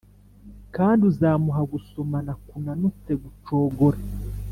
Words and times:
kandi 0.75 1.01
uzamuha 1.11 1.61
gusomana 1.73 2.31
kunanutse, 2.47 3.11
gucogora 3.23 3.99